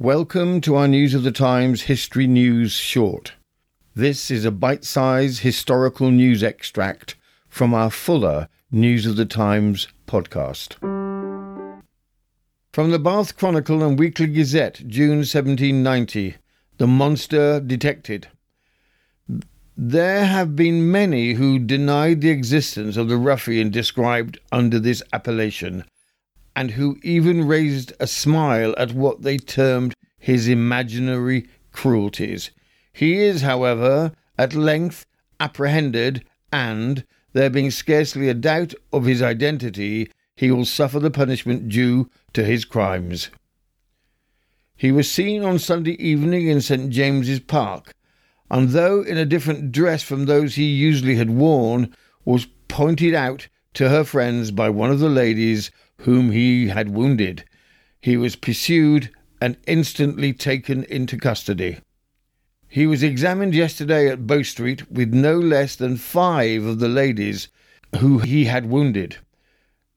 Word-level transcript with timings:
Welcome 0.00 0.60
to 0.60 0.76
our 0.76 0.86
News 0.86 1.12
of 1.12 1.24
the 1.24 1.32
Times 1.32 1.82
History 1.82 2.28
News 2.28 2.70
Short. 2.70 3.32
This 3.96 4.30
is 4.30 4.44
a 4.44 4.52
bite 4.52 4.84
sized 4.84 5.40
historical 5.40 6.12
news 6.12 6.40
extract 6.40 7.16
from 7.48 7.74
our 7.74 7.90
fuller 7.90 8.48
News 8.70 9.06
of 9.06 9.16
the 9.16 9.24
Times 9.24 9.88
podcast. 10.06 10.74
From 12.72 12.92
the 12.92 13.00
Bath 13.00 13.36
Chronicle 13.36 13.82
and 13.82 13.98
Weekly 13.98 14.28
Gazette, 14.28 14.86
June 14.86 15.24
1790, 15.26 16.36
The 16.76 16.86
Monster 16.86 17.58
Detected. 17.58 18.28
There 19.76 20.26
have 20.26 20.54
been 20.54 20.92
many 20.92 21.32
who 21.32 21.58
denied 21.58 22.20
the 22.20 22.30
existence 22.30 22.96
of 22.96 23.08
the 23.08 23.16
ruffian 23.16 23.70
described 23.70 24.38
under 24.52 24.78
this 24.78 25.02
appellation, 25.12 25.84
and 26.58 26.72
who 26.72 26.98
even 27.04 27.46
raised 27.46 27.92
a 28.00 28.06
smile 28.08 28.74
at 28.76 28.92
what 28.92 29.22
they 29.22 29.36
termed 29.36 29.94
his 30.18 30.48
imaginary 30.48 31.46
cruelties. 31.70 32.50
He 32.92 33.18
is, 33.18 33.42
however, 33.42 34.10
at 34.36 34.56
length 34.56 35.06
apprehended, 35.38 36.24
and, 36.52 37.04
there 37.32 37.48
being 37.48 37.70
scarcely 37.70 38.28
a 38.28 38.34
doubt 38.34 38.74
of 38.92 39.04
his 39.04 39.22
identity, 39.22 40.10
he 40.34 40.50
will 40.50 40.64
suffer 40.64 40.98
the 40.98 41.12
punishment 41.12 41.68
due 41.68 42.10
to 42.32 42.42
his 42.42 42.64
crimes. 42.64 43.30
He 44.76 44.90
was 44.90 45.08
seen 45.08 45.44
on 45.44 45.60
Sunday 45.60 45.92
evening 46.04 46.48
in 46.48 46.60
St. 46.60 46.90
James's 46.90 47.38
Park, 47.38 47.94
and 48.50 48.70
though 48.70 49.02
in 49.02 49.16
a 49.16 49.24
different 49.24 49.70
dress 49.70 50.02
from 50.02 50.24
those 50.24 50.56
he 50.56 50.64
usually 50.64 51.14
had 51.14 51.30
worn, 51.30 51.94
was 52.24 52.48
pointed 52.66 53.14
out 53.14 53.46
to 53.74 53.90
her 53.90 54.02
friends 54.02 54.50
by 54.50 54.68
one 54.68 54.90
of 54.90 54.98
the 54.98 55.08
ladies 55.08 55.70
whom 56.02 56.30
he 56.30 56.68
had 56.68 56.88
wounded. 56.90 57.44
He 58.00 58.16
was 58.16 58.36
pursued 58.36 59.10
and 59.40 59.56
instantly 59.66 60.32
taken 60.32 60.84
into 60.84 61.16
custody. 61.16 61.78
He 62.68 62.86
was 62.86 63.02
examined 63.02 63.54
yesterday 63.54 64.08
at 64.08 64.26
Bow 64.26 64.42
Street 64.42 64.90
with 64.90 65.14
no 65.14 65.38
less 65.38 65.74
than 65.76 65.96
five 65.96 66.64
of 66.64 66.78
the 66.78 66.88
ladies 66.88 67.48
who 67.98 68.18
he 68.18 68.44
had 68.44 68.66
wounded. 68.66 69.16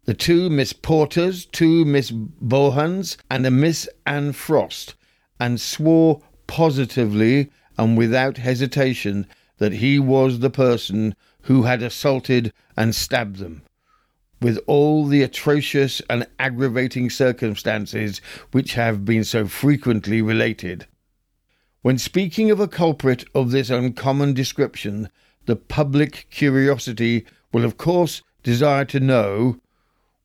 The 0.05 0.13
two 0.13 0.49
Miss 0.49 0.73
Porters, 0.73 1.45
two 1.45 1.85
Miss 1.85 2.11
Bohans, 2.11 3.17
and 3.29 3.45
a 3.45 3.51
Miss 3.51 3.87
Anne 4.05 4.31
Frost, 4.31 4.95
and 5.39 5.59
swore 5.59 6.21
positively 6.47 7.51
and 7.77 7.97
without 7.97 8.37
hesitation 8.37 9.27
that 9.57 9.73
he 9.73 9.99
was 9.99 10.39
the 10.39 10.49
person 10.49 11.15
who 11.43 11.63
had 11.63 11.83
assaulted 11.83 12.51
and 12.75 12.95
stabbed 12.95 13.37
them, 13.37 13.61
with 14.41 14.59
all 14.65 15.05
the 15.05 15.21
atrocious 15.21 16.01
and 16.09 16.27
aggravating 16.39 17.09
circumstances 17.09 18.19
which 18.51 18.73
have 18.73 19.05
been 19.05 19.23
so 19.23 19.45
frequently 19.45 20.21
related. 20.21 20.87
When 21.83 21.97
speaking 21.97 22.51
of 22.51 22.59
a 22.59 22.67
culprit 22.67 23.23
of 23.33 23.51
this 23.51 23.69
uncommon 23.69 24.33
description, 24.33 25.09
the 25.45 25.55
public 25.55 26.27
curiosity 26.29 27.25
will 27.51 27.65
of 27.65 27.77
course 27.77 28.21
desire 28.43 28.85
to 28.85 28.99
know 28.99 29.59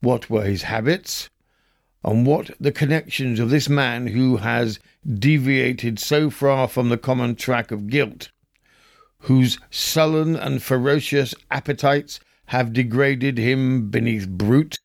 what 0.00 0.30
were 0.30 0.44
his 0.44 0.64
habits, 0.64 1.30
and 2.04 2.26
what 2.26 2.50
the 2.60 2.70
connections 2.70 3.40
of 3.40 3.50
this 3.50 3.68
man 3.68 4.06
who 4.06 4.36
has 4.36 4.78
deviated 5.18 5.98
so 5.98 6.30
far 6.30 6.68
from 6.68 6.88
the 6.88 6.98
common 6.98 7.34
track 7.34 7.70
of 7.70 7.88
guilt, 7.88 8.30
whose 9.20 9.58
sullen 9.70 10.36
and 10.36 10.62
ferocious 10.62 11.34
appetites 11.50 12.20
have 12.46 12.72
degraded 12.72 13.38
him 13.38 13.90
beneath 13.90 14.28
brute, 14.28 14.78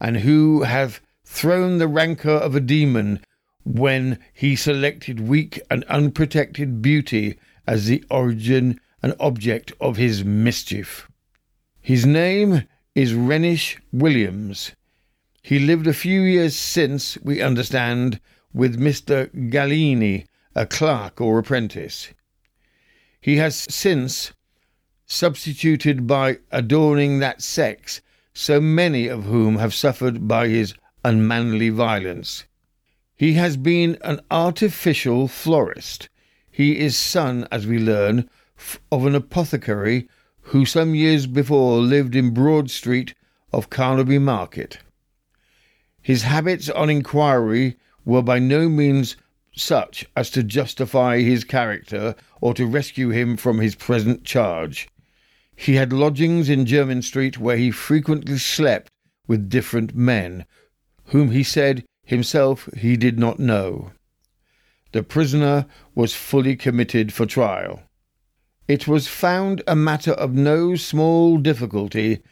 and 0.00 0.18
who 0.18 0.62
have 0.62 1.00
thrown 1.24 1.78
the 1.78 1.88
rancour 1.88 2.32
of 2.32 2.54
a 2.54 2.60
demon 2.60 3.20
when 3.64 4.18
he 4.32 4.54
selected 4.54 5.20
weak 5.20 5.60
and 5.70 5.84
unprotected 5.84 6.80
beauty 6.80 7.38
as 7.66 7.86
the 7.86 8.04
origin 8.10 8.80
and 9.02 9.14
object 9.18 9.72
of 9.80 9.96
his 9.96 10.24
mischief. 10.24 11.10
His 11.80 12.06
name 12.06 12.66
is 12.94 13.12
Rhynwick 13.12 13.78
Williams. 13.92 14.72
He 15.42 15.58
lived 15.58 15.86
a 15.86 15.92
few 15.92 16.22
years 16.22 16.56
since, 16.56 17.18
we 17.18 17.42
understand, 17.42 18.20
with 18.52 18.80
Mr. 18.80 19.28
Gallini, 19.50 20.26
a 20.54 20.66
clerk 20.66 21.20
or 21.20 21.38
apprentice. 21.38 22.08
He 23.20 23.36
has 23.36 23.66
since 23.68 24.32
substituted 25.06 26.06
by 26.06 26.38
adorning 26.50 27.20
that 27.20 27.40
sex, 27.40 28.00
so 28.34 28.60
many 28.60 29.06
of 29.06 29.24
whom 29.24 29.56
have 29.56 29.72
suffered 29.72 30.26
by 30.26 30.48
his 30.48 30.74
unmanly 31.04 31.68
violence. 31.68 32.44
He 33.16 33.34
has 33.34 33.56
been 33.56 33.96
an 34.02 34.20
artificial 34.30 35.28
florist. 35.28 36.08
He 36.50 36.78
is 36.78 36.96
son, 36.96 37.46
as 37.50 37.66
we 37.66 37.78
learn, 37.78 38.28
of 38.90 39.06
an 39.06 39.14
apothecary 39.14 40.08
who 40.40 40.66
some 40.66 40.94
years 40.94 41.26
before 41.26 41.78
lived 41.78 42.14
in 42.14 42.34
Broad 42.34 42.70
Street 42.70 43.14
of 43.52 43.70
Carnaby 43.70 44.18
Market. 44.18 44.78
His 46.02 46.22
habits 46.22 46.68
on 46.68 46.90
inquiry 46.90 47.76
were 48.04 48.22
by 48.22 48.38
no 48.38 48.68
means 48.68 49.16
such 49.56 50.04
as 50.14 50.30
to 50.30 50.42
justify 50.42 51.20
his 51.20 51.42
character 51.42 52.14
or 52.40 52.54
to 52.54 52.66
rescue 52.66 53.08
him 53.08 53.36
from 53.36 53.58
his 53.58 53.74
present 53.74 54.22
charge. 54.24 54.88
He 55.56 55.74
had 55.74 55.92
lodgings 55.92 56.48
in 56.48 56.66
Jermyn 56.66 57.02
Street 57.02 57.38
where 57.38 57.56
he 57.56 57.70
frequently 57.70 58.38
slept 58.38 58.90
with 59.26 59.48
different 59.48 59.94
men, 59.94 60.44
whom 61.06 61.30
he 61.30 61.42
said 61.42 61.84
himself 62.04 62.68
he 62.76 62.96
did 62.96 63.18
not 63.18 63.40
know. 63.40 63.92
The 64.92 65.02
prisoner 65.02 65.66
was 65.94 66.14
fully 66.14 66.56
committed 66.56 67.12
for 67.12 67.26
trial. 67.26 67.82
It 68.68 68.86
was 68.86 69.08
found 69.08 69.62
a 69.66 69.74
matter 69.74 70.12
of 70.12 70.34
no 70.34 70.76
small 70.76 71.38
difficulty 71.38 72.22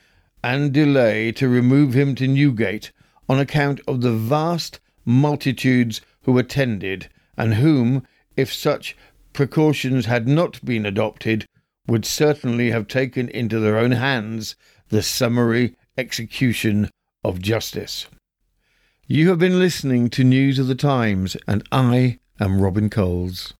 and 0.43 0.73
delay 0.73 1.33
to 1.33 1.49
remove 1.49 1.95
him 1.95 2.15
to 2.17 2.29
Newgate 2.29 2.93
on 3.29 3.41
account 3.41 3.81
of 3.89 4.03
the 4.03 4.12
vast 4.12 4.81
multitudes 5.05 6.01
who 6.23 6.39
attended, 6.39 7.09
and 7.37 7.55
whom, 7.55 8.06
if 8.37 8.53
such 8.53 8.97
precautions 9.33 10.06
had 10.06 10.29
not 10.29 10.65
been 10.65 10.87
adopted, 10.87 11.47
would 11.87 12.06
certainly 12.06 12.71
have 12.71 12.89
taken 12.89 13.28
into 13.28 13.61
their 13.61 13.77
own 13.77 13.93
hands 13.93 14.56
the 14.89 15.03
summary 15.03 15.77
execution 15.99 16.91
of 17.22 17.41
justice. 17.41 18.06
You 19.06 19.28
have 19.28 19.39
been 19.39 19.59
listening 19.59 20.09
to 20.11 20.25
News 20.25 20.59
of 20.59 20.67
the 20.67 20.75
Times, 20.75 21.37
and 21.47 21.62
I 21.71 22.21
am 22.41 22.62
Robin 22.62 22.89
Coles. 22.89 23.53